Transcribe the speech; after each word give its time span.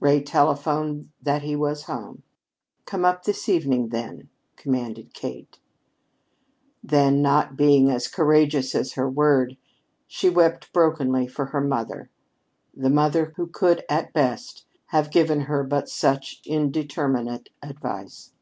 Ray 0.00 0.22
telephoned 0.22 1.10
that 1.20 1.42
he 1.42 1.54
was 1.54 1.82
home. 1.82 2.22
"Come 2.86 3.04
up 3.04 3.24
this 3.24 3.46
evening, 3.46 3.90
then," 3.90 4.30
commanded 4.56 5.12
Kate. 5.12 5.58
Then, 6.82 7.20
not 7.20 7.58
being 7.58 7.90
as 7.90 8.08
courageous 8.08 8.74
as 8.74 8.94
her 8.94 9.06
word, 9.06 9.58
she 10.06 10.30
wept 10.30 10.72
brokenly 10.72 11.26
for 11.28 11.44
her 11.48 11.60
mother 11.60 12.08
the 12.74 12.88
mother 12.88 13.34
who 13.36 13.46
could, 13.48 13.84
at 13.90 14.14
best, 14.14 14.64
have 14.86 15.10
given 15.10 15.40
her 15.42 15.62
but 15.62 15.90
such 15.90 16.40
indeterminate 16.46 17.50
advice. 17.62 18.32